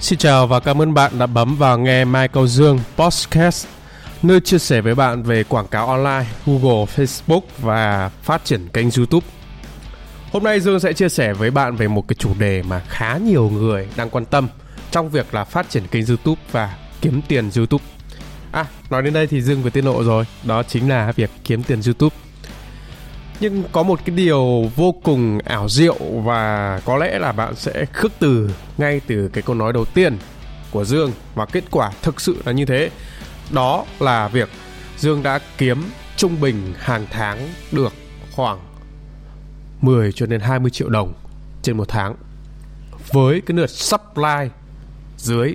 Xin 0.00 0.18
chào 0.18 0.46
và 0.46 0.60
cảm 0.60 0.82
ơn 0.82 0.94
bạn 0.94 1.18
đã 1.18 1.26
bấm 1.26 1.56
vào 1.56 1.78
nghe 1.78 2.04
Michael 2.04 2.46
Dương 2.46 2.78
Podcast, 2.96 3.66
nơi 4.22 4.40
chia 4.40 4.58
sẻ 4.58 4.80
với 4.80 4.94
bạn 4.94 5.22
về 5.22 5.44
quảng 5.44 5.66
cáo 5.66 5.86
online, 5.86 6.26
Google, 6.46 6.84
Facebook 6.96 7.40
và 7.58 8.10
phát 8.22 8.44
triển 8.44 8.68
kênh 8.68 8.86
YouTube. 8.96 9.26
Hôm 10.32 10.44
nay 10.44 10.60
Dương 10.60 10.80
sẽ 10.80 10.92
chia 10.92 11.08
sẻ 11.08 11.32
với 11.32 11.50
bạn 11.50 11.76
về 11.76 11.88
một 11.88 12.08
cái 12.08 12.16
chủ 12.18 12.34
đề 12.38 12.62
mà 12.62 12.82
khá 12.88 13.16
nhiều 13.16 13.50
người 13.50 13.88
đang 13.96 14.10
quan 14.10 14.24
tâm 14.24 14.48
trong 14.90 15.08
việc 15.08 15.34
là 15.34 15.44
phát 15.44 15.70
triển 15.70 15.86
kênh 15.86 16.06
YouTube 16.06 16.42
và 16.52 16.76
kiếm 17.00 17.20
tiền 17.28 17.50
YouTube. 17.56 17.84
À, 18.52 18.64
nói 18.90 19.02
đến 19.02 19.12
đây 19.12 19.26
thì 19.26 19.42
Dương 19.42 19.62
vừa 19.62 19.70
tiết 19.70 19.84
lộ 19.84 20.04
rồi, 20.04 20.24
đó 20.44 20.62
chính 20.62 20.88
là 20.88 21.12
việc 21.12 21.30
kiếm 21.44 21.62
tiền 21.62 21.80
YouTube 21.86 22.16
nhưng 23.40 23.64
có 23.72 23.82
một 23.82 24.00
cái 24.04 24.16
điều 24.16 24.70
vô 24.76 24.94
cùng 25.02 25.38
ảo 25.44 25.68
diệu 25.68 25.96
và 26.24 26.80
có 26.84 26.96
lẽ 26.96 27.18
là 27.18 27.32
bạn 27.32 27.54
sẽ 27.56 27.84
khước 27.84 28.12
từ 28.18 28.50
ngay 28.78 29.00
từ 29.06 29.28
cái 29.32 29.42
câu 29.42 29.54
nói 29.54 29.72
đầu 29.72 29.84
tiên 29.84 30.18
của 30.70 30.84
Dương 30.84 31.12
và 31.34 31.46
kết 31.46 31.64
quả 31.70 31.90
thực 32.02 32.20
sự 32.20 32.42
là 32.44 32.52
như 32.52 32.64
thế. 32.64 32.90
Đó 33.50 33.84
là 34.00 34.28
việc 34.28 34.48
Dương 34.98 35.22
đã 35.22 35.38
kiếm 35.58 35.82
trung 36.16 36.40
bình 36.40 36.74
hàng 36.78 37.06
tháng 37.10 37.48
được 37.72 37.92
khoảng 38.32 38.58
10 39.80 40.12
cho 40.12 40.26
đến 40.26 40.40
20 40.40 40.70
triệu 40.70 40.88
đồng 40.88 41.12
trên 41.62 41.76
một 41.76 41.88
tháng 41.88 42.14
với 43.12 43.40
cái 43.40 43.56
lượt 43.56 43.70
supply 43.70 44.48
dưới 45.16 45.54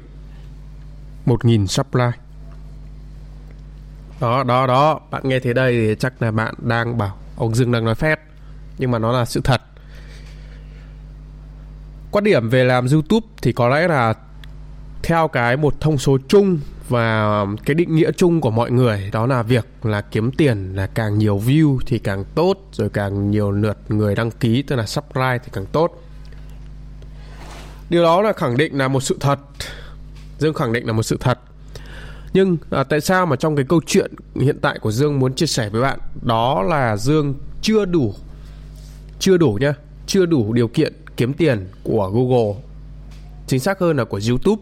1.000 1.25 1.65
supply. 1.65 2.05
Đó 4.19 4.43
đó 4.43 4.67
đó, 4.67 4.99
bạn 5.11 5.21
nghe 5.25 5.39
thế 5.39 5.53
đây 5.53 5.73
thì 5.73 5.95
chắc 5.99 6.21
là 6.21 6.31
bạn 6.31 6.53
đang 6.57 6.97
bảo 6.97 7.17
ông 7.35 7.55
Dương 7.55 7.71
đang 7.71 7.85
nói 7.85 7.95
phét, 7.95 8.19
nhưng 8.77 8.91
mà 8.91 8.99
nó 8.99 9.11
là 9.11 9.25
sự 9.25 9.41
thật. 9.43 9.61
Quan 12.11 12.23
điểm 12.23 12.49
về 12.49 12.63
làm 12.63 12.87
YouTube 12.91 13.27
thì 13.41 13.51
có 13.51 13.69
lẽ 13.69 13.87
là 13.87 14.13
theo 15.03 15.27
cái 15.27 15.57
một 15.57 15.81
thông 15.81 15.97
số 15.97 16.17
chung 16.27 16.59
và 16.89 17.45
cái 17.65 17.75
định 17.75 17.95
nghĩa 17.95 18.11
chung 18.11 18.41
của 18.41 18.51
mọi 18.51 18.71
người, 18.71 19.09
đó 19.11 19.25
là 19.25 19.43
việc 19.43 19.67
là 19.83 20.01
kiếm 20.01 20.31
tiền 20.31 20.75
là 20.75 20.87
càng 20.87 21.17
nhiều 21.17 21.41
view 21.45 21.79
thì 21.85 21.99
càng 21.99 22.25
tốt, 22.35 22.57
rồi 22.71 22.89
càng 22.89 23.31
nhiều 23.31 23.51
lượt 23.51 23.77
người 23.89 24.15
đăng 24.15 24.31
ký, 24.31 24.61
tức 24.61 24.75
là 24.75 24.85
subscribe 24.85 25.37
thì 25.37 25.49
càng 25.53 25.65
tốt. 25.65 26.01
Điều 27.89 28.03
đó 28.03 28.21
là 28.21 28.33
khẳng 28.33 28.57
định 28.57 28.77
là 28.77 28.87
một 28.87 29.03
sự 29.03 29.17
thật. 29.19 29.39
Dương 30.39 30.53
khẳng 30.53 30.73
định 30.73 30.87
là 30.87 30.93
một 30.93 31.03
sự 31.03 31.17
thật 31.19 31.39
nhưng 32.35 32.57
à, 32.69 32.83
tại 32.83 33.01
sao 33.01 33.25
mà 33.25 33.35
trong 33.35 33.55
cái 33.55 33.65
câu 33.69 33.81
chuyện 33.85 34.11
hiện 34.35 34.59
tại 34.61 34.79
của 34.79 34.91
dương 34.91 35.19
muốn 35.19 35.33
chia 35.33 35.45
sẻ 35.45 35.69
với 35.69 35.81
bạn 35.81 35.99
đó 36.21 36.63
là 36.63 36.97
dương 36.97 37.35
chưa 37.61 37.85
đủ 37.85 38.13
chưa 39.19 39.37
đủ 39.37 39.57
nhá 39.61 39.73
chưa 40.07 40.25
đủ 40.25 40.53
điều 40.53 40.67
kiện 40.67 40.93
kiếm 41.17 41.33
tiền 41.33 41.67
của 41.83 42.09
google. 42.13 42.61
Chính 43.47 43.59
xác 43.59 43.79
hơn 43.79 43.97
là 43.97 44.03
của 44.03 44.21
youtube 44.29 44.61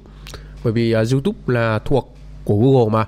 bởi 0.64 0.74
vì 0.74 0.96
uh, 0.96 1.12
youtube 1.12 1.40
là 1.48 1.80
thuộc 1.80 2.18
của 2.46 2.58
google 2.58 2.94
mà. 2.94 3.06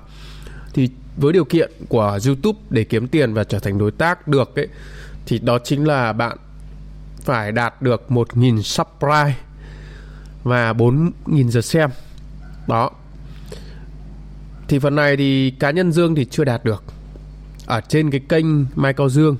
Thì 0.74 0.90
với 1.16 1.32
điều 1.32 1.44
kiện 1.44 1.70
của 1.88 2.18
youtube 2.26 2.58
để 2.70 2.84
kiếm 2.84 3.08
tiền 3.08 3.34
và 3.34 3.44
trở 3.44 3.58
thành 3.58 3.78
đối 3.78 3.90
tác 3.90 4.28
được 4.28 4.56
ấy 4.56 4.68
thì 5.26 5.38
đó 5.38 5.58
chính 5.64 5.86
là 5.86 6.12
bạn 6.12 6.36
phải 7.20 7.52
đạt 7.52 7.82
được 7.82 8.06
1.000 8.08 8.62
subscribe 8.62 9.34
và 10.44 10.72
4.000 10.72 11.48
giờ 11.50 11.60
xem. 11.60 11.90
Đó 12.68 12.90
thì 14.68 14.78
phần 14.78 14.94
này 14.96 15.16
thì 15.16 15.50
cá 15.50 15.70
nhân 15.70 15.92
Dương 15.92 16.14
thì 16.14 16.24
chưa 16.24 16.44
đạt 16.44 16.64
được. 16.64 16.84
Ở 17.66 17.80
trên 17.80 18.10
cái 18.10 18.20
kênh 18.28 18.46
Mai 18.74 18.92
Cao 18.92 19.08
Dương 19.08 19.36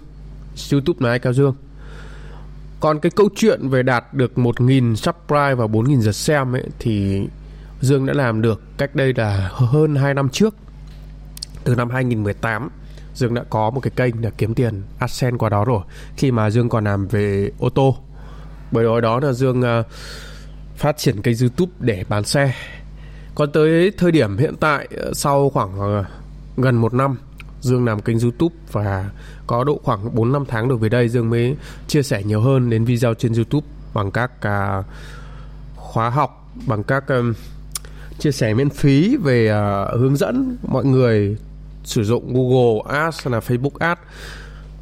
YouTube 0.72 0.98
là 1.00 1.10
Mai 1.10 1.18
Cao 1.18 1.32
Dương. 1.32 1.54
Còn 2.80 3.00
cái 3.00 3.10
câu 3.16 3.28
chuyện 3.36 3.68
về 3.68 3.82
đạt 3.82 4.14
được 4.14 4.32
1.000 4.36 4.94
subscribe 4.94 5.54
và 5.54 5.66
4.000 5.66 6.00
giờ 6.00 6.12
xem 6.12 6.52
ấy 6.52 6.64
thì 6.78 7.26
Dương 7.80 8.06
đã 8.06 8.14
làm 8.14 8.42
được 8.42 8.62
cách 8.78 8.94
đây 8.94 9.14
là 9.16 9.50
hơn 9.52 9.96
2 9.96 10.14
năm 10.14 10.28
trước. 10.28 10.54
Từ 11.64 11.74
năm 11.74 11.90
2018 11.90 12.70
Dương 13.14 13.34
đã 13.34 13.42
có 13.50 13.70
một 13.70 13.80
cái 13.80 13.90
kênh 13.96 14.20
để 14.20 14.30
kiếm 14.38 14.54
tiền 14.54 14.82
AdSense 14.98 15.36
qua 15.38 15.48
đó 15.48 15.64
rồi 15.64 15.82
khi 16.16 16.30
mà 16.30 16.50
Dương 16.50 16.68
còn 16.68 16.84
làm 16.84 17.08
về 17.08 17.50
ô 17.58 17.68
tô. 17.68 17.96
Bởi 18.72 18.84
đó 18.84 19.00
đó 19.00 19.20
là 19.20 19.32
Dương 19.32 19.60
uh, 19.60 19.86
phát 20.76 20.96
triển 20.98 21.22
kênh 21.22 21.36
YouTube 21.40 21.72
để 21.80 22.04
bán 22.08 22.24
xe 22.24 22.54
còn 23.36 23.52
tới 23.52 23.92
thời 23.98 24.12
điểm 24.12 24.36
hiện 24.36 24.54
tại 24.60 24.88
ờ, 24.96 25.12
sau 25.14 25.50
khoảng 25.50 25.80
ờ, 25.80 26.04
gần 26.56 26.76
một 26.76 26.94
năm 26.94 27.16
Dương 27.60 27.84
làm 27.84 28.00
kênh 28.00 28.20
YouTube 28.20 28.54
và 28.72 29.10
có 29.46 29.64
độ 29.64 29.80
khoảng 29.84 30.14
4 30.14 30.32
năm 30.32 30.44
tháng 30.48 30.68
được 30.68 30.80
về 30.80 30.88
đây 30.88 31.08
Dương 31.08 31.30
mới 31.30 31.56
chia 31.86 32.02
sẻ 32.02 32.22
nhiều 32.22 32.40
hơn 32.40 32.70
đến 32.70 32.84
video 32.84 33.14
trên 33.14 33.32
YouTube 33.32 33.66
bằng 33.94 34.10
các 34.10 34.30
uh, 34.38 34.84
khóa 35.76 36.10
học 36.10 36.52
bằng 36.66 36.82
các 36.82 37.08
um, 37.08 37.32
chia 38.18 38.32
sẻ 38.32 38.54
miễn 38.54 38.70
phí 38.70 39.16
về 39.16 39.52
uh, 39.52 40.00
hướng 40.00 40.16
dẫn 40.16 40.56
mọi 40.68 40.84
người 40.84 41.36
sử 41.84 42.04
dụng 42.04 42.34
Google 42.34 42.98
Ads 42.98 43.24
hay 43.24 43.32
là 43.32 43.38
Facebook 43.38 43.78
Ads. 43.78 44.00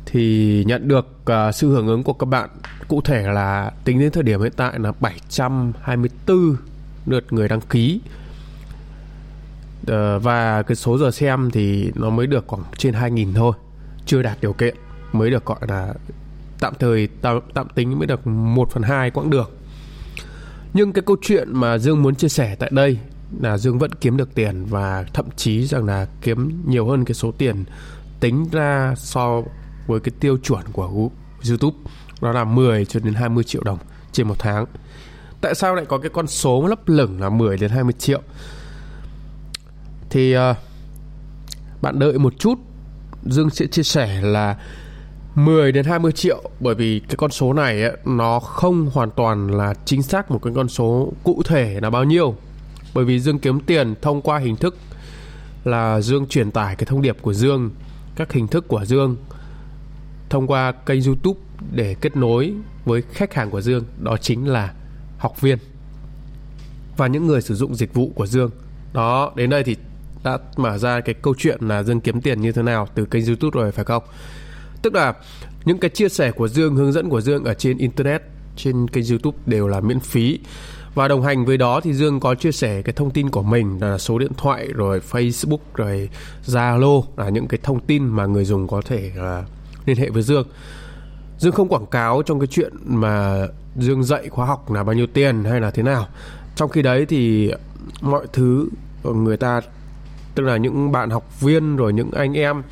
Thì 0.07 0.65
nhận 0.67 0.89
được 0.89 1.07
uh, 1.23 1.55
sự 1.55 1.69
hưởng 1.69 1.87
ứng 1.87 2.03
của 2.03 2.13
các 2.13 2.27
bạn 2.27 2.51
cụ 2.89 3.01
thể 3.01 3.23
là 3.23 3.73
tính 3.85 4.01
đến 4.01 4.11
thời 4.11 4.23
điểm 4.23 4.43
hiện 4.43 4.53
tại 4.57 4.79
là 4.79 4.93
724 5.01 6.57
lượt 7.07 7.33
người 7.33 7.49
đăng 7.49 7.61
ký 7.61 8.01
uh, 9.93 10.23
và 10.23 10.63
cái 10.63 10.77
số 10.77 10.99
giờ 10.99 11.11
xem 11.11 11.51
thì 11.51 11.93
nó 11.95 12.11
mới 12.11 12.27
được 12.27 12.45
khoảng 12.47 12.63
trên 12.77 12.95
2.000 12.95 13.35
thôi 13.35 13.53
chưa 14.07 14.23
đạt 14.23 14.39
điều 14.41 14.53
kiện 14.53 14.75
mới 15.13 15.31
được 15.31 15.47
gọi 15.47 15.59
là 15.69 15.95
tạm 16.61 16.75
thời 16.79 17.07
tạm, 17.07 17.41
tạm 17.55 17.69
tính 17.75 17.99
mới 17.99 18.07
được 18.07 18.27
1 18.27 18.71
phần 18.71 18.83
2 18.83 19.11
quãng 19.11 19.31
đường 19.31 19.51
nhưng 20.75 20.93
cái 20.93 21.03
câu 21.07 21.17
chuyện 21.23 21.49
mà 21.53 21.79
Dương 21.79 22.03
muốn 22.03 22.15
chia 22.15 22.29
sẻ 22.29 22.57
tại 22.59 22.71
đây 22.73 22.99
là 23.41 23.59
Dương 23.59 23.79
vẫn 23.79 23.91
kiếm 24.01 24.17
được 24.17 24.35
tiền 24.35 24.65
và 24.65 25.05
thậm 25.13 25.27
chí 25.37 25.67
rằng 25.67 25.85
là 25.85 26.07
kiếm 26.23 26.63
nhiều 26.67 26.87
hơn 26.87 27.05
cái 27.05 27.15
số 27.15 27.33
tiền 27.39 27.65
tính 28.21 28.47
ra 28.53 28.95
so 28.97 29.43
với 29.87 30.01
cái 30.01 30.13
tiêu 30.21 30.39
chuẩn 30.43 30.63
của 30.73 31.11
YouTube 31.49 31.77
đó 32.21 32.33
là 32.33 32.45
10 32.45 32.85
cho 32.85 33.01
đến 33.01 33.15
20 33.15 33.45
triệu 33.45 33.63
đồng 33.63 33.79
trên 34.13 34.29
một 34.29 34.35
tháng. 34.39 34.67
Tại 35.41 35.55
sao 35.55 35.75
lại 35.75 35.85
có 35.89 35.99
cái 35.99 36.11
con 36.11 36.27
số 36.27 36.67
lấp 36.67 36.89
lửng 36.89 37.21
là 37.21 37.29
10 37.29 37.57
đến 37.57 37.71
20 37.71 37.93
triệu? 37.99 38.23
Thì 40.15 40.37
uh, 40.37 40.57
bạn 41.83 41.99
đợi 41.99 42.19
một 42.19 42.35
chút. 42.39 42.55
Dương 43.27 43.51
sẽ 43.51 43.67
chia 43.67 43.83
sẻ 43.83 44.21
là 44.23 44.57
10 45.35 45.73
đến 45.73 45.85
20 45.85 46.13
triệu 46.13 46.51
bởi 46.61 46.75
vì 46.75 47.01
cái 47.01 47.17
con 47.17 47.31
số 47.31 47.53
này 47.53 47.83
ấy, 47.83 47.97
nó 48.05 48.41
không 48.41 48.91
hoàn 48.93 49.11
toàn 49.11 49.49
là 49.49 49.75
chính 49.85 50.03
xác 50.03 50.31
một 50.31 50.41
cái 50.43 50.53
con 50.57 50.69
số 50.69 51.13
cụ 51.25 51.43
thể 51.45 51.81
là 51.83 51.91
bao 51.91 52.05
nhiêu. 52.05 52.37
Bởi 52.95 53.05
vì 53.05 53.21
Dương 53.21 53.39
kiếm 53.39 53.61
tiền 53.61 53.95
thông 54.03 54.23
qua 54.23 54.39
hình 54.39 54.57
thức 54.57 54.77
là 55.65 56.01
Dương 56.01 56.27
truyền 56.27 56.51
tải 56.51 56.77
cái 56.77 56.87
thông 56.87 57.03
điệp 57.03 57.17
của 57.23 57.35
Dương 57.35 57.71
các 58.17 58.33
hình 58.33 58.49
thức 58.49 58.69
của 58.69 58.85
Dương 58.85 59.17
thông 60.31 60.47
qua 60.47 60.73
kênh 60.73 61.03
YouTube 61.03 61.41
để 61.73 61.97
kết 62.01 62.17
nối 62.17 62.55
với 62.85 63.03
khách 63.03 63.35
hàng 63.35 63.51
của 63.51 63.61
Dương 63.61 63.85
đó 63.99 64.17
chính 64.17 64.49
là 64.49 64.73
học 65.19 65.41
viên 65.41 65.59
và 66.97 67.07
những 67.07 67.27
người 67.27 67.43
sử 67.43 67.55
dụng 67.55 67.75
dịch 67.75 67.95
vụ 67.95 68.13
của 68.15 68.27
Dương. 68.27 68.51
Đó 68.93 69.33
đến 69.37 69.51
đây 69.51 69.65
thì 69.65 69.77
đã 70.25 70.39
mở 70.57 70.79
ra 70.79 71.01
cái 71.01 71.15
câu 71.23 71.35
chuyện 71.39 71.59
là 71.61 71.83
Dương 71.83 72.01
kiếm 72.01 72.21
tiền 72.21 72.41
như 72.41 72.53
thế 72.53 72.63
nào 72.63 72.89
từ 72.95 73.05
kênh 73.05 73.27
YouTube 73.27 73.61
rồi 73.61 73.73
phải 73.73 73.85
không? 73.85 74.03
Tức 74.83 74.95
là 74.95 75.15
những 75.65 75.79
cái 75.79 75.91
chia 75.91 76.09
sẻ 76.09 76.31
của 76.31 76.49
Dương, 76.49 76.77
hướng 76.77 76.93
dẫn 76.93 77.09
của 77.09 77.21
Dương 77.21 77.45
ở 77.45 77.55
trên 77.55 77.79
internet, 77.79 78.23
trên 78.57 78.89
kênh 78.89 79.05
YouTube 79.11 79.39
đều 79.47 79.69
là 79.69 79.81
miễn 79.81 80.01
phí. 80.01 80.39
Và 80.95 81.09
đồng 81.09 81.23
hành 81.23 81.45
với 81.45 81.57
đó 81.57 81.81
thì 81.81 81.95
Dương 81.95 82.21
có 82.21 82.35
chia 82.35 82.53
sẻ 82.53 82.83
cái 82.83 82.93
thông 82.93 83.11
tin 83.11 83.31
của 83.31 83.43
mình 83.43 83.79
là 83.81 83.99
số 83.99 84.19
điện 84.19 84.33
thoại 84.37 84.69
rồi 84.75 85.01
Facebook 85.11 85.59
rồi 85.75 86.09
Zalo 86.47 87.03
là 87.17 87.29
những 87.29 87.49
cái 87.49 87.61
thông 87.63 87.81
tin 87.81 88.07
mà 88.07 88.27
người 88.27 88.45
dùng 88.45 88.69
có 88.69 88.83
thể 88.87 89.11
là 89.17 89.45
liên 89.87 89.97
hệ 89.97 90.11
với 90.11 90.23
Dương. 90.23 90.47
Dương 91.39 91.53
không 91.53 91.69
quảng 91.69 91.87
cáo 91.87 92.23
trong 92.23 92.41
cái 92.41 92.47
chuyện 92.47 92.73
mà 92.85 93.47
Dương 93.77 94.05
dạy 94.05 94.29
khóa 94.29 94.47
học 94.47 94.73
là 94.73 94.85
bao 94.85 94.95
nhiêu 94.95 95.07
tiền 95.07 95.45
hay 95.45 95.61
là 95.61 95.71
thế 95.71 95.83
nào. 95.83 96.07
Trong 96.57 96.71
khi 96.71 96.83
đấy 96.83 97.07
thì 97.09 97.53
mọi 98.01 98.27
thứ 98.33 98.69
người 99.05 99.37
ta 99.37 99.61
tức 100.35 100.43
là 100.43 100.57
những 100.57 100.93
bạn 100.93 101.11
học 101.11 101.41
viên 101.41 101.77
rồi 101.77 101.93
những 101.93 102.11
anh 102.11 102.33
em 102.33 102.63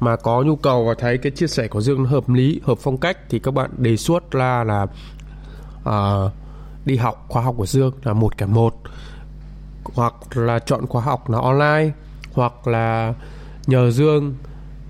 mà 0.00 0.16
có 0.16 0.42
nhu 0.42 0.56
cầu 0.56 0.84
và 0.84 0.94
thấy 0.98 1.18
cái 1.18 1.32
chia 1.32 1.46
sẻ 1.46 1.68
của 1.68 1.80
Dương 1.80 2.04
hợp 2.04 2.28
lý 2.28 2.60
hợp 2.64 2.78
phong 2.80 2.98
cách 2.98 3.18
thì 3.30 3.38
các 3.38 3.54
bạn 3.54 3.70
đề 3.76 3.96
xuất 3.96 4.34
là 4.34 4.64
là 4.64 4.86
uh, 5.88 6.32
đi 6.84 6.96
học 6.96 7.24
khóa 7.28 7.42
học 7.42 7.54
của 7.58 7.66
Dương 7.66 7.92
là 8.02 8.12
một 8.12 8.38
cả 8.38 8.46
một. 8.46 8.74
Hoặc 9.84 10.14
là 10.34 10.58
chọn 10.58 10.86
khóa 10.86 11.02
học 11.02 11.30
là 11.30 11.38
online 11.38 11.90
hoặc 12.32 12.68
là 12.68 13.14
nhờ 13.66 13.90
Dương 13.90 14.34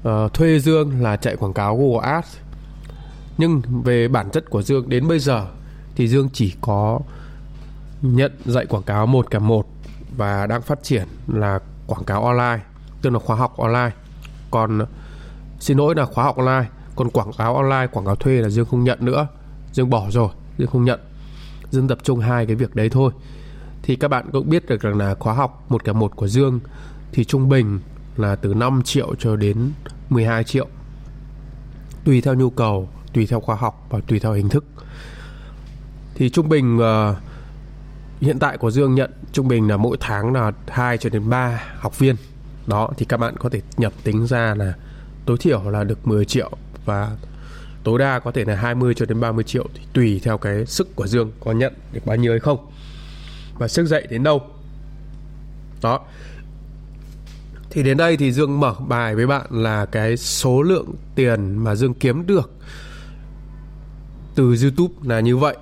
uh, 0.09 0.35
thuê 0.35 0.59
Dương 0.59 1.03
là 1.03 1.17
chạy 1.17 1.37
quảng 1.37 1.53
cáo 1.53 1.77
Google 1.77 2.13
Ads. 2.13 2.37
Nhưng 3.39 3.63
về 3.85 4.09
bản 4.09 4.31
chất 4.31 4.51
của 4.51 4.63
Dương 4.63 4.89
đến 4.89 5.09
bây 5.09 5.19
giờ 5.19 5.47
thì 5.97 6.09
Dương 6.09 6.29
chỉ 6.33 6.55
có 6.61 7.01
nhận 8.03 8.33
dạy 8.45 8.67
quảng 8.67 8.83
cáo 8.83 9.07
một 9.07 9.31
cả 9.31 9.39
một 9.39 9.67
và 10.17 10.47
đang 10.47 10.63
phát 10.63 10.83
triển 10.83 11.09
là 11.27 11.59
quảng 11.87 12.05
cáo 12.05 12.25
online 12.25 12.61
tức 13.03 13.11
là 13.11 13.19
khóa 13.19 13.37
học 13.37 13.57
online. 13.57 13.91
Còn 14.51 14.79
ờ, 14.79 14.87
xin 15.61 15.79
lỗi 15.79 15.95
là 15.95 16.05
khóa 16.05 16.25
học 16.25 16.37
online 16.37 16.69
còn 16.97 17.11
quảng 17.11 17.33
cáo 17.39 17.57
online 17.57 17.87
quảng 17.87 18.07
cáo 18.07 18.17
thuê 18.17 18.35
là 18.35 18.49
dương 18.49 18.67
không 18.67 18.85
nhận 18.85 18.99
nữa. 19.01 19.27
Dương 19.73 19.91
bỏ 19.91 20.07
rồi 20.11 20.29
dương 20.59 20.69
không 20.69 20.85
nhận. 20.85 21.01
Dương 21.71 21.89
tập 21.89 21.99
trung 22.03 22.21
hai 22.21 22.47
cái 22.47 22.57
việc 22.57 22.75
đấy 22.75 22.89
thôi. 22.89 23.13
Thì 23.83 23.97
các 23.97 24.09
bạn 24.09 24.31
cũng 24.33 24.51
biết 24.51 24.67
được 24.67 24.81
rằng 24.81 24.99
là 24.99 25.15
khóa 25.15 25.35
học 25.35 25.65
một 25.69 25.85
cả 25.85 25.93
một 25.93 26.17
của 26.17 26.29
Dương 26.29 26.61
thì 27.13 27.25
trung 27.25 27.49
bình 27.49 27.81
là 28.17 28.37
từ 28.37 28.55
5 28.55 28.83
triệu 28.83 29.15
cho 29.19 29.37
đến 29.37 29.71
12 30.11 30.45
triệu. 30.45 30.67
Tùy 32.05 32.21
theo 32.21 32.35
nhu 32.35 32.51
cầu 32.51 32.89
tùy 33.13 33.27
theo 33.27 33.41
khóa 33.41 33.57
học 33.57 33.87
và 33.91 34.01
tùy 34.07 34.19
theo 34.19 34.33
hình 34.33 34.49
thức. 34.49 34.65
Thì 36.15 36.31
trung 36.31 36.49
bình 36.49 36.77
uh, 36.77 37.17
hiện 38.21 38.39
tại 38.39 38.59
của 38.59 38.71
Dương 38.71 38.95
nhận 38.95 39.11
trung 39.33 39.49
bình 39.49 39.69
là 39.69 39.77
mỗi 39.77 39.97
tháng 40.01 40.33
là 40.33 40.53
2 40.69 40.99
cho 40.99 41.11
đến 41.11 41.31
3 41.31 41.63
học 41.79 41.99
viên. 41.99 42.17
Đó, 42.67 42.91
thì 42.97 43.05
các 43.05 43.17
bạn 43.17 43.37
có 43.37 43.49
thể 43.49 43.61
nhập 43.77 43.93
tính 44.05 44.27
ra 44.27 44.55
là 44.55 44.75
tối 45.27 45.37
thiểu 45.41 45.71
là 45.71 45.85
được 45.85 46.07
10 46.07 46.25
triệu 46.25 46.51
và 46.85 47.17
tối 47.85 47.99
đa 47.99 48.19
có 48.19 48.31
thể 48.31 48.45
là 48.45 48.55
20 48.55 48.95
cho 48.95 49.07
đến 49.07 49.21
30 49.21 49.45
triệu, 49.45 49.67
thì 49.75 49.83
tùy 49.93 50.21
theo 50.25 50.39
cái 50.39 50.67
sức 50.67 50.97
của 50.97 51.07
Dương 51.07 51.33
có 51.41 51.53
nhận 51.53 51.73
được 51.93 52.07
bao 52.07 52.17
nhiêu 52.17 52.33
hay 52.33 52.41
không. 52.41 52.71
Và 53.59 53.69
sức 53.69 53.87
dạy 53.87 54.07
đến 54.11 54.23
đâu? 54.23 54.43
Đó. 55.83 56.01
Thì 57.71 57.83
đến 57.83 57.97
đây 57.97 58.17
thì 58.17 58.33
Dương 58.33 58.61
mở 58.61 58.75
bài 58.89 59.15
với 59.15 59.27
bạn 59.27 59.47
là 59.51 59.87
cái 59.87 60.17
số 60.17 60.63
lượng 60.63 60.95
tiền 61.15 61.59
mà 61.59 61.75
Dương 61.75 61.95
kiếm 61.95 62.27
được 62.27 62.51
từ 64.35 64.57
YouTube 64.63 64.95
là 65.03 65.21
như 65.21 65.37
vậy 65.37 65.57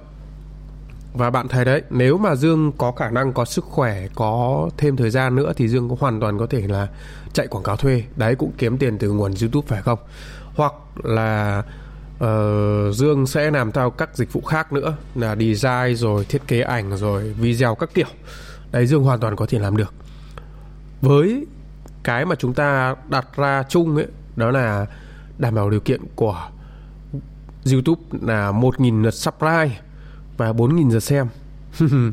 và 1.15 1.31
bạn 1.31 1.49
thấy 1.49 1.65
đấy 1.65 1.83
nếu 1.91 2.19
mà 2.19 2.35
Dương 2.35 2.73
có 2.79 2.93
khả 2.93 3.11
năng 3.11 3.33
có 3.33 3.45
sức 3.45 3.65
khỏe 3.65 4.07
có 4.15 4.69
thêm 4.77 4.97
thời 4.97 5.11
gian 5.11 5.35
nữa 5.35 5.53
thì 5.57 5.69
Dương 5.69 5.89
có 5.89 5.97
hoàn 6.01 6.21
toàn 6.21 6.39
có 6.39 6.47
thể 6.47 6.61
là 6.69 6.89
chạy 7.33 7.47
quảng 7.47 7.65
cáo 7.65 7.77
thuê. 7.77 8.05
Đấy 8.17 8.35
cũng 8.35 8.53
kiếm 8.59 8.79
tiền 8.79 8.99
từ 8.99 9.11
nguồn 9.11 9.33
YouTube 9.41 9.67
phải 9.69 9.83
không? 9.83 9.99
Hoặc 10.55 10.73
là 11.03 11.63
uh, 12.17 12.95
Dương 12.95 13.27
sẽ 13.27 13.51
làm 13.51 13.73
theo 13.73 13.91
các 13.91 14.17
dịch 14.17 14.33
vụ 14.33 14.41
khác 14.41 14.73
nữa 14.73 14.97
là 15.15 15.37
design 15.37 15.97
rồi 15.97 16.25
thiết 16.25 16.43
kế 16.49 16.61
ảnh 16.61 16.97
rồi 16.97 17.23
video 17.23 17.75
các 17.75 17.91
kiểu. 17.95 18.07
Đấy 18.73 18.87
Dương 18.87 19.05
hoàn 19.05 19.21
toàn 19.21 19.37
có 19.37 19.47
thể 19.49 19.59
làm 19.59 19.77
được. 19.77 19.95
Với 21.01 21.47
cái 22.03 22.25
mà 22.25 22.35
chúng 22.35 22.55
ta 22.55 22.95
đặt 23.09 23.37
ra 23.37 23.63
chung 23.69 23.97
ấy 23.97 24.07
đó 24.37 24.51
là 24.51 24.87
đảm 25.39 25.55
bảo 25.55 25.71
điều 25.71 25.81
kiện 25.81 26.01
của 26.15 26.49
YouTube 27.73 28.03
là 28.23 28.53
1.000 28.53 29.03
lượt 29.03 29.15
subscribe 29.15 29.81
và 30.37 30.53
4.000 30.53 30.91
giờ 30.91 31.01
xem. 31.01 31.27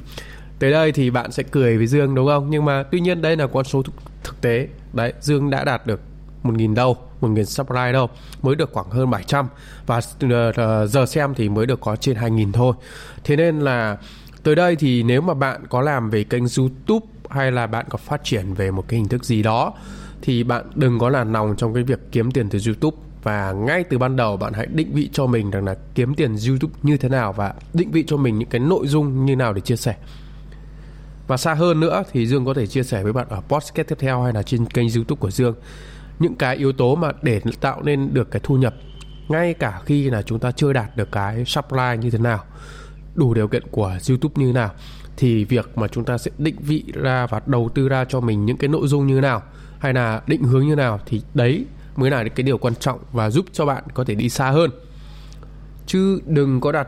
Tới 0.60 0.72
đây 0.72 0.92
thì 0.92 1.10
bạn 1.10 1.32
sẽ 1.32 1.44
cười 1.44 1.78
với 1.78 1.88
Dương, 1.88 2.16
đúng 2.16 2.28
không? 2.28 2.50
Nhưng 2.50 2.66
mà 2.66 2.84
tuy 2.84 3.00
nhiên 3.00 3.22
đây 3.22 3.38
là 3.38 3.48
con 3.48 3.66
số 3.66 3.84
thực 4.24 4.42
tế. 4.42 4.68
Đấy, 4.94 5.14
Dương 5.22 5.50
đã 5.50 5.64
đạt 5.64 5.88
được 5.88 6.02
1.000 6.44 6.76
đâu 6.76 6.98
1.000 7.22 7.44
subscribe 7.44 7.92
đâu, 7.92 8.10
mới 8.42 8.56
được 8.56 8.70
khoảng 8.74 8.90
hơn 8.90 9.10
700 9.10 9.48
và 9.86 10.00
ờ, 10.20 10.52
ờ, 10.56 10.88
giờ 10.88 11.06
xem 11.06 11.34
thì 11.34 11.50
mới 11.50 11.66
được 11.66 11.82
có 11.82 11.96
trên 11.96 12.18
2.000 12.18 12.52
thôi. 12.52 12.74
Thế 13.24 13.36
nên 13.36 13.60
là 13.60 13.98
tới 14.44 14.56
đây 14.56 14.76
thì 14.76 15.04
nếu 15.04 15.22
mà 15.22 15.34
bạn 15.34 15.68
có 15.70 15.82
làm 15.82 16.10
về 16.10 16.24
kênh 16.24 16.44
YouTube 16.58 17.06
hay 17.30 17.52
là 17.52 17.68
bạn 17.68 17.86
có 17.90 17.98
phát 17.98 18.24
triển 18.24 18.54
về 18.54 18.72
một 18.72 18.86
cái 18.88 19.00
hình 19.00 19.08
thức 19.08 19.26
gì 19.26 19.44
đó, 19.44 19.74
thì 20.22 20.44
bạn 20.44 20.66
đừng 20.76 21.00
có 21.00 21.10
là 21.10 21.24
nòng 21.24 21.56
trong 21.58 21.74
cái 21.74 21.84
việc 21.84 22.00
kiếm 22.12 22.32
tiền 22.32 22.50
từ 22.50 22.60
YouTube 22.66 22.98
và 23.24 23.52
ngay 23.52 23.84
từ 23.84 23.98
ban 23.98 24.16
đầu 24.16 24.38
bạn 24.38 24.54
hãy 24.54 24.66
định 24.66 24.94
vị 24.94 25.10
cho 25.14 25.26
mình 25.26 25.52
rằng 25.52 25.66
là 25.66 25.76
kiếm 25.96 26.16
tiền 26.16 26.36
YouTube 26.48 26.74
như 26.84 26.98
thế 26.98 27.10
nào 27.10 27.34
và 27.34 27.54
định 27.74 27.92
vị 27.92 28.04
cho 28.08 28.18
mình 28.18 28.40
những 28.40 28.50
cái 28.50 28.60
nội 28.60 28.88
dung 28.88 29.26
như 29.26 29.36
nào 29.36 29.54
để 29.54 29.62
chia 29.62 29.76
sẻ. 29.76 29.96
Và 31.28 31.38
xa 31.38 31.54
hơn 31.54 31.80
nữa 31.80 32.04
thì 32.12 32.28
Dương 32.28 32.46
có 32.46 32.54
thể 32.54 32.68
chia 32.68 32.84
sẻ 32.84 33.04
với 33.04 33.14
bạn 33.14 33.28
ở 33.30 33.42
podcast 33.50 33.90
tiếp 33.90 33.96
theo 34.00 34.22
hay 34.22 34.34
là 34.34 34.44
trên 34.44 34.66
kênh 34.66 34.88
YouTube 34.96 35.20
của 35.20 35.32
Dương 35.32 35.56
những 36.20 36.36
cái 36.36 36.56
yếu 36.56 36.72
tố 36.72 36.96
mà 36.96 37.12
để 37.22 37.42
tạo 37.62 37.82
nên 37.84 38.14
được 38.14 38.32
cái 38.32 38.40
thu 38.44 38.58
nhập, 38.58 38.74
ngay 39.28 39.54
cả 39.54 39.82
khi 39.86 40.10
là 40.10 40.22
chúng 40.22 40.40
ta 40.40 40.52
chưa 40.52 40.74
đạt 40.74 40.98
được 40.98 41.12
cái 41.12 41.46
supply 41.46 41.98
như 42.02 42.10
thế 42.10 42.20
nào, 42.20 42.44
đủ 43.16 43.34
điều 43.34 43.48
kiện 43.48 43.64
của 43.72 43.98
YouTube 44.10 44.34
như 44.36 44.48
thế 44.48 44.54
nào, 44.54 44.72
thì 45.18 45.46
việc 45.46 45.78
mà 45.78 45.88
chúng 45.88 46.06
ta 46.06 46.18
sẽ 46.18 46.32
định 46.38 46.56
vị 46.60 46.84
ra 46.94 47.28
và 47.28 47.42
đầu 47.46 47.70
tư 47.76 47.90
ra 47.90 48.06
cho 48.06 48.20
mình 48.20 48.46
những 48.46 48.58
cái 48.58 48.68
nội 48.68 48.88
dung 48.88 49.08
như 49.08 49.16
thế 49.16 49.22
nào 49.22 49.44
hay 49.80 49.94
là 49.94 50.22
định 50.28 50.44
hướng 50.44 50.64
như 50.64 50.70
thế 50.70 50.82
nào 50.82 51.00
thì 51.06 51.22
đấy 51.34 51.66
mới 52.00 52.12
là 52.12 52.24
cái 52.24 52.44
điều 52.44 52.58
quan 52.58 52.76
trọng 52.76 53.00
và 53.12 53.30
giúp 53.30 53.46
cho 53.54 53.66
bạn 53.66 53.84
có 53.94 54.04
thể 54.04 54.16
đi 54.16 54.30
xa 54.30 54.52
hơn. 54.52 54.72
Chứ 55.86 56.22
đừng 56.26 56.62
có 56.62 56.72
đặt 56.72 56.88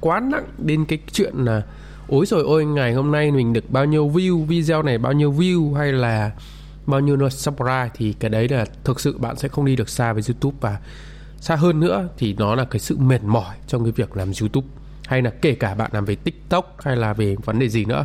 quá 0.00 0.20
nặng 0.20 0.46
đến 0.58 0.84
cái 0.84 0.98
chuyện 1.12 1.34
là 1.36 1.62
ối 2.08 2.26
rồi 2.26 2.42
ôi 2.42 2.64
ngày 2.64 2.94
hôm 2.94 3.12
nay 3.12 3.30
mình 3.30 3.52
được 3.52 3.70
bao 3.70 3.84
nhiêu 3.84 4.08
view 4.08 4.44
video 4.44 4.82
này 4.82 4.98
bao 4.98 5.12
nhiêu 5.12 5.32
view 5.32 5.74
hay 5.74 5.92
là 5.92 6.32
bao 6.86 7.00
nhiêu 7.00 7.16
lượt 7.16 7.32
subscribe. 7.32 7.90
Thì 7.94 8.12
cái 8.12 8.30
đấy 8.30 8.48
là 8.48 8.64
thực 8.84 9.00
sự 9.00 9.18
bạn 9.18 9.36
sẽ 9.36 9.48
không 9.48 9.64
đi 9.64 9.76
được 9.76 9.88
xa 9.88 10.12
với 10.12 10.22
YouTube. 10.28 10.56
Và 10.60 10.78
xa 11.40 11.56
hơn 11.56 11.80
nữa 11.80 12.08
thì 12.18 12.34
nó 12.34 12.54
là 12.54 12.64
cái 12.64 12.80
sự 12.80 12.98
mệt 12.98 13.22
mỏi 13.22 13.56
trong 13.66 13.84
cái 13.84 13.92
việc 13.92 14.16
làm 14.16 14.32
YouTube 14.40 14.66
hay 15.06 15.22
là 15.22 15.30
kể 15.30 15.54
cả 15.54 15.74
bạn 15.74 15.90
làm 15.94 16.04
về 16.04 16.14
TikTok 16.14 16.76
hay 16.82 16.96
là 16.96 17.12
về 17.12 17.36
vấn 17.44 17.58
đề 17.58 17.68
gì 17.68 17.84
nữa. 17.84 18.04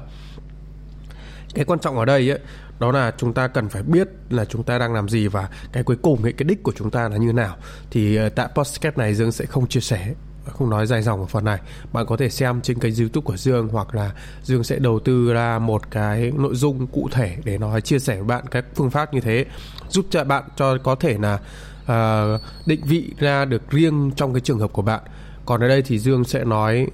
Cái 1.54 1.66
quan 1.66 1.80
trọng 1.80 1.98
ở 1.98 2.06
đây 2.06 2.30
ấy, 2.30 2.40
đó 2.82 2.92
là 2.92 3.12
chúng 3.18 3.34
ta 3.34 3.48
cần 3.48 3.70
phải 3.70 3.84
biết 3.84 4.08
là 4.30 4.46
chúng 4.46 4.64
ta 4.64 4.78
đang 4.78 4.94
làm 4.94 5.10
gì 5.10 5.28
và 5.28 5.50
cái 5.72 5.84
cuối 5.84 5.98
cùng 6.02 6.24
ấy, 6.24 6.34
cái 6.34 6.44
đích 6.44 6.64
của 6.64 6.72
chúng 6.76 6.92
ta 6.92 7.10
là 7.10 7.18
như 7.18 7.34
nào. 7.34 7.56
Thì 7.92 8.16
ờ, 8.16 8.30
tại 8.30 8.48
podcast 8.56 8.98
này 8.98 9.16
dương 9.16 9.32
sẽ 9.32 9.46
không 9.46 9.68
chia 9.68 9.80
sẻ 9.80 10.14
không 10.46 10.70
nói 10.70 10.88
dài 10.88 11.02
dòng 11.02 11.20
ở 11.20 11.26
phần 11.26 11.46
này. 11.46 11.60
Bạn 11.94 12.06
có 12.06 12.18
thể 12.18 12.30
xem 12.30 12.62
trên 12.62 12.80
kênh 12.80 12.96
youtube 13.00 13.26
của 13.26 13.38
dương 13.38 13.68
hoặc 13.68 13.96
là 13.96 14.12
dương 14.44 14.64
sẽ 14.64 14.80
đầu 14.80 15.00
tư 15.00 15.34
ra 15.34 15.60
một 15.60 15.92
cái 15.92 16.32
nội 16.38 16.56
dung 16.56 16.88
cụ 16.88 17.10
thể 17.12 17.38
để 17.44 17.58
nói 17.58 17.82
chia 17.82 18.00
sẻ 18.00 18.16
với 18.16 18.24
bạn 18.24 18.44
các 18.52 18.66
phương 18.76 18.92
pháp 18.92 19.14
như 19.14 19.20
thế 19.20 19.46
giúp 19.90 20.06
cho 20.10 20.24
bạn 20.24 20.44
cho 20.56 20.78
có 20.84 20.96
thể 20.96 21.18
là 21.18 21.40
uh, 21.84 22.42
định 22.66 22.82
vị 22.84 23.14
ra 23.20 23.46
được 23.46 23.72
riêng 23.72 24.12
trong 24.16 24.34
cái 24.34 24.42
trường 24.42 24.60
hợp 24.60 24.74
của 24.74 24.82
bạn. 24.82 25.02
Còn 25.46 25.62
ở 25.62 25.68
đây 25.68 25.82
thì 25.82 26.00
dương 26.00 26.24
sẽ 26.24 26.44
nói 26.44 26.88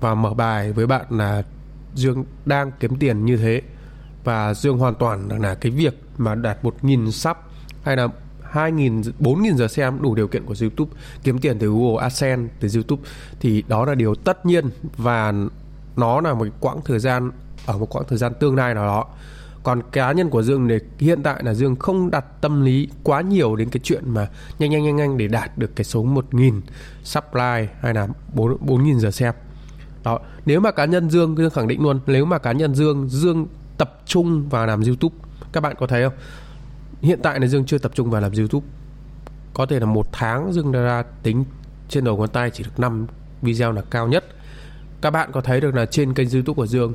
và 0.00 0.14
mở 0.14 0.34
bài 0.34 0.72
với 0.72 0.86
bạn 0.86 1.06
là 1.10 1.42
dương 1.94 2.24
đang 2.44 2.72
kiếm 2.80 2.96
tiền 2.96 3.24
như 3.24 3.36
thế 3.36 3.62
và 4.24 4.54
Dương 4.54 4.78
hoàn 4.78 4.94
toàn 4.94 5.28
là 5.42 5.54
cái 5.54 5.72
việc 5.72 6.02
mà 6.18 6.34
đạt 6.34 6.62
1.000 6.62 7.10
sub 7.10 7.36
hay 7.82 7.96
là 7.96 8.08
2.000, 8.52 9.02
4.000 9.20 9.56
giờ 9.56 9.68
xem 9.68 10.02
đủ 10.02 10.14
điều 10.14 10.28
kiện 10.28 10.46
của 10.46 10.54
YouTube 10.60 10.92
kiếm 11.22 11.38
tiền 11.38 11.58
từ 11.58 11.68
Google 11.68 12.02
AdSense, 12.02 12.54
từ 12.60 12.68
YouTube. 12.74 13.02
Thì 13.40 13.62
đó 13.68 13.84
là 13.84 13.94
điều 13.94 14.14
tất 14.14 14.46
nhiên 14.46 14.70
và 14.96 15.34
nó 15.96 16.20
là 16.20 16.34
một 16.34 16.46
quãng 16.60 16.80
thời 16.84 16.98
gian 16.98 17.30
ở 17.66 17.78
một 17.78 17.94
quãng 17.94 18.04
thời 18.08 18.18
gian 18.18 18.34
tương 18.34 18.56
lai 18.56 18.74
nào 18.74 18.86
đó. 18.86 19.06
Còn 19.62 19.82
cá 19.92 20.12
nhân 20.12 20.30
của 20.30 20.42
Dương 20.42 20.68
thì 20.68 21.06
hiện 21.06 21.22
tại 21.22 21.42
là 21.44 21.54
Dương 21.54 21.76
không 21.76 22.10
đặt 22.10 22.24
tâm 22.40 22.62
lý 22.64 22.88
quá 23.02 23.20
nhiều 23.20 23.56
đến 23.56 23.70
cái 23.70 23.80
chuyện 23.84 24.10
mà 24.10 24.28
nhanh 24.58 24.70
nhanh 24.70 24.84
nhanh 24.84 24.96
nhanh 24.96 25.18
để 25.18 25.28
đạt 25.28 25.58
được 25.58 25.76
cái 25.76 25.84
số 25.84 26.04
1.000 26.04 26.60
supply 27.04 27.68
hay 27.80 27.94
là 27.94 28.08
4 28.34 28.56
4.000 28.66 28.98
giờ 28.98 29.10
xem. 29.10 29.34
Đó 30.04 30.18
nếu 30.46 30.60
mà 30.60 30.70
cá 30.70 30.84
nhân 30.84 31.10
Dương 31.10 31.36
Dương 31.36 31.50
khẳng 31.50 31.68
định 31.68 31.82
luôn 31.82 32.00
nếu 32.06 32.24
mà 32.24 32.38
cá 32.38 32.52
nhân 32.52 32.74
Dương 32.74 33.08
Dương 33.08 33.46
tập 33.80 34.02
trung 34.06 34.48
vào 34.48 34.66
làm 34.66 34.80
YouTube. 34.80 35.16
Các 35.52 35.60
bạn 35.60 35.76
có 35.78 35.86
thấy 35.86 36.02
không? 36.02 36.12
Hiện 37.00 37.20
tại 37.22 37.40
là 37.40 37.46
Dương 37.46 37.64
chưa 37.64 37.78
tập 37.78 37.92
trung 37.94 38.10
vào 38.10 38.20
làm 38.20 38.32
YouTube. 38.32 38.66
Có 39.54 39.66
thể 39.66 39.80
là 39.80 39.86
một 39.86 40.06
tháng 40.12 40.52
Dương 40.52 40.72
đã 40.72 40.80
ra 40.80 41.02
tính 41.22 41.44
trên 41.88 42.04
đầu 42.04 42.16
ngón 42.16 42.28
tay 42.28 42.50
chỉ 42.50 42.64
được 42.64 42.80
5 42.80 43.06
video 43.42 43.72
là 43.72 43.82
cao 43.90 44.08
nhất. 44.08 44.24
Các 45.00 45.10
bạn 45.10 45.30
có 45.32 45.40
thấy 45.40 45.60
được 45.60 45.74
là 45.74 45.86
trên 45.86 46.14
kênh 46.14 46.30
YouTube 46.30 46.56
của 46.56 46.66
Dương, 46.66 46.94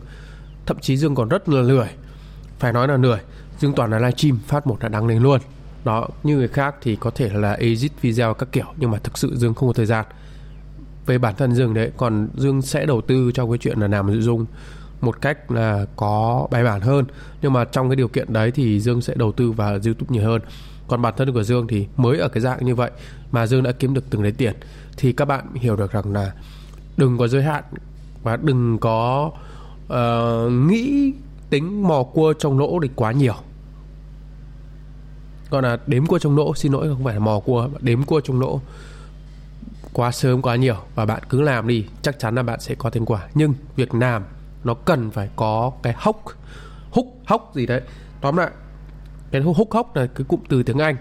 thậm 0.66 0.80
chí 0.80 0.98
Dương 0.98 1.16
còn 1.16 1.30
rất 1.30 1.50
là 1.50 1.62
lười. 1.62 1.88
Phải 2.60 2.74
nói 2.74 2.88
là 2.88 2.98
lười. 2.98 3.20
Dương 3.60 3.74
toàn 3.76 3.92
là 3.92 4.00
livestream, 4.00 4.40
phát 4.48 4.68
một 4.68 4.78
là 4.82 4.90
đăng 4.90 5.08
lên 5.08 5.24
luôn. 5.24 5.42
Đó, 5.86 6.08
như 6.24 6.38
người 6.38 6.48
khác 6.48 6.76
thì 6.82 6.96
có 6.96 7.12
thể 7.12 7.30
là 7.30 7.54
edit 7.54 7.92
video 8.02 8.34
các 8.34 8.52
kiểu, 8.52 8.66
nhưng 8.78 8.92
mà 8.92 8.98
thực 8.98 9.18
sự 9.18 9.36
Dương 9.36 9.54
không 9.54 9.70
có 9.70 9.74
thời 9.74 9.86
gian. 9.86 10.06
Về 11.06 11.18
bản 11.18 11.36
thân 11.38 11.56
Dương 11.56 11.74
đấy, 11.74 11.92
còn 11.98 12.30
Dương 12.36 12.62
sẽ 12.62 12.86
đầu 12.86 13.02
tư 13.02 13.32
cho 13.34 13.48
cái 13.48 13.58
chuyện 13.58 13.80
là 13.80 13.88
làm 13.88 14.08
nội 14.08 14.22
dung 14.22 14.46
một 15.06 15.22
cách 15.22 15.52
là 15.52 15.86
có 15.96 16.48
bài 16.52 16.64
bản 16.64 16.82
hơn. 16.82 17.06
Nhưng 17.42 17.54
mà 17.54 17.66
trong 17.66 17.90
cái 17.90 17.96
điều 17.96 18.08
kiện 18.08 18.34
đấy 18.34 18.52
thì 18.52 18.80
Dương 18.80 19.02
sẽ 19.02 19.14
đầu 19.18 19.32
tư 19.32 19.52
vào 19.52 19.72
YouTube 19.72 20.08
nhiều 20.10 20.24
hơn. 20.24 20.42
Còn 20.88 21.02
bản 21.02 21.14
thân 21.18 21.34
của 21.34 21.44
Dương 21.44 21.68
thì 21.68 21.88
mới 21.98 22.18
ở 22.18 22.28
cái 22.28 22.42
dạng 22.42 22.66
như 22.66 22.76
vậy 22.76 22.92
mà 23.32 23.48
Dương 23.48 23.64
đã 23.64 23.72
kiếm 23.72 23.94
được 23.94 24.04
từng 24.10 24.24
đấy 24.24 24.32
tiền. 24.32 24.54
Thì 24.98 25.14
các 25.14 25.26
bạn 25.26 25.54
hiểu 25.54 25.76
được 25.76 25.92
rằng 25.92 26.14
là 26.14 26.32
đừng 26.98 27.18
có 27.18 27.28
giới 27.28 27.44
hạn 27.44 27.64
và 28.24 28.38
đừng 28.38 28.78
có 28.78 29.32
uh, 29.86 30.52
nghĩ 30.52 31.14
tính 31.50 31.88
mò 31.88 32.04
cua 32.04 32.34
trong 32.34 32.60
lỗ 32.60 32.80
thì 32.82 32.90
quá 32.96 33.12
nhiều. 33.12 33.36
Còn 35.50 35.64
là 35.64 35.78
đếm 35.88 36.06
cua 36.06 36.20
trong 36.20 36.38
lỗ 36.38 36.56
xin 36.56 36.72
lỗi 36.72 36.88
không 36.88 37.04
phải 37.04 37.14
là 37.14 37.20
mò 37.20 37.40
cua 37.40 37.70
đếm 37.82 38.04
cua 38.04 38.22
trong 38.22 38.40
lỗ 38.40 38.62
quá 39.94 40.12
sớm 40.12 40.42
quá 40.42 40.56
nhiều 40.56 40.76
và 40.96 41.06
bạn 41.06 41.22
cứ 41.30 41.42
làm 41.42 41.68
đi 41.68 41.86
chắc 42.02 42.20
chắn 42.20 42.36
là 42.36 42.44
bạn 42.44 42.60
sẽ 42.60 42.76
có 42.76 42.90
thành 42.90 43.06
quả. 43.06 43.28
Nhưng 43.34 43.54
việc 43.76 43.96
làm 43.96 44.24
nó 44.66 44.74
cần 44.74 45.12
phải 45.12 45.30
có 45.36 45.72
cái 45.84 45.94
hốc 45.98 46.24
húc 46.92 47.18
hốc 47.26 47.52
gì 47.56 47.66
đấy. 47.66 47.82
Tóm 48.22 48.38
lại 48.38 48.52
cái 49.32 49.42
húc 49.42 49.72
hốc 49.72 49.96
là 49.96 50.08
cái 50.16 50.26
cụm 50.28 50.40
từ 50.50 50.64
tiếng 50.64 50.80
Anh 50.80 50.96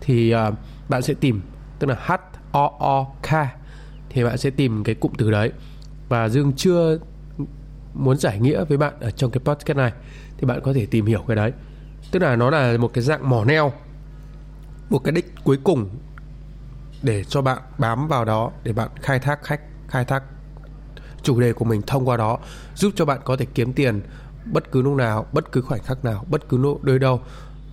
thì 0.00 0.34
uh, 0.34 0.54
bạn 0.88 1.02
sẽ 1.02 1.14
tìm 1.14 1.42
tức 1.78 1.86
là 1.86 1.96
H 2.00 2.12
O 2.52 2.70
O 2.78 3.04
K 3.04 3.28
thì 4.08 4.24
bạn 4.24 4.38
sẽ 4.38 4.50
tìm 4.50 4.84
cái 4.84 4.94
cụm 4.94 5.12
từ 5.18 5.30
đấy. 5.30 5.52
Và 6.08 6.28
Dương 6.28 6.52
chưa 6.56 6.98
muốn 7.94 8.16
giải 8.16 8.40
nghĩa 8.40 8.64
với 8.64 8.78
bạn 8.78 8.94
ở 9.00 9.10
trong 9.10 9.30
cái 9.30 9.40
podcast 9.44 9.78
này 9.78 9.92
thì 10.38 10.46
bạn 10.46 10.60
có 10.64 10.72
thể 10.72 10.86
tìm 10.86 11.06
hiểu 11.06 11.24
cái 11.28 11.36
đấy. 11.36 11.52
Tức 12.10 12.22
là 12.22 12.36
nó 12.36 12.50
là 12.50 12.76
một 12.78 12.90
cái 12.94 13.04
dạng 13.04 13.30
mỏ 13.30 13.44
neo 13.44 13.72
một 14.90 14.98
cái 14.98 15.12
đích 15.12 15.34
cuối 15.44 15.58
cùng 15.64 15.88
để 17.02 17.24
cho 17.24 17.42
bạn 17.42 17.58
bám 17.78 18.08
vào 18.08 18.24
đó 18.24 18.50
để 18.62 18.72
bạn 18.72 18.88
khai 19.02 19.18
thác 19.18 19.42
khách 19.42 19.60
khai 19.88 20.04
thác 20.04 20.22
chủ 21.24 21.40
đề 21.40 21.52
của 21.52 21.64
mình 21.64 21.82
thông 21.82 22.08
qua 22.08 22.16
đó, 22.16 22.38
giúp 22.74 22.92
cho 22.96 23.04
bạn 23.04 23.20
có 23.24 23.36
thể 23.36 23.46
kiếm 23.54 23.72
tiền 23.72 24.02
bất 24.44 24.72
cứ 24.72 24.82
lúc 24.82 24.96
nào, 24.96 25.26
bất 25.32 25.52
cứ 25.52 25.60
khoảnh 25.60 25.82
khắc 25.82 26.04
nào, 26.04 26.24
bất 26.30 26.48
cứ 26.48 26.76
nơi 26.82 26.98
đâu, 26.98 27.20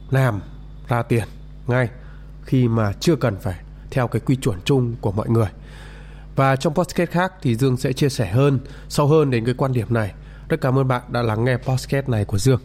làm 0.10 0.40
ra 0.88 1.04
tiền 1.04 1.24
ngay 1.68 1.90
khi 2.44 2.68
mà 2.68 2.94
chưa 3.00 3.16
cần 3.16 3.38
phải 3.42 3.60
theo 3.92 4.08
cái 4.08 4.20
quy 4.26 4.36
chuẩn 4.36 4.58
chung 4.66 4.96
của 5.02 5.12
mọi 5.12 5.30
người. 5.30 5.50
Và 6.36 6.56
trong 6.56 6.74
podcast 6.74 7.12
khác 7.12 7.34
thì 7.42 7.56
Dương 7.56 7.78
sẽ 7.78 7.94
chia 7.94 8.10
sẻ 8.10 8.32
hơn, 8.32 8.60
sâu 8.90 9.08
hơn 9.08 9.32
đến 9.32 9.46
cái 9.46 9.54
quan 9.58 9.74
điểm 9.74 9.94
này. 9.94 10.14
Rất 10.50 10.62
cảm 10.62 10.80
ơn 10.80 10.88
bạn 10.88 11.02
đã 11.10 11.22
lắng 11.22 11.46
nghe 11.46 11.58
podcast 11.58 12.10
này 12.10 12.26
của 12.26 12.38
Dương. 12.38 12.60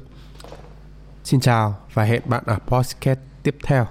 Xin 1.25 1.41
chào 1.41 1.77
và 1.95 2.05
hẹn 2.05 2.23
bạn 2.25 2.43
ở 2.47 2.59
podcast 2.67 3.19
tiếp 3.43 3.57
theo. 3.63 3.87